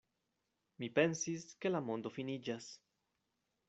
[0.85, 2.75] Mi pensis, ke la mondo finiĝas.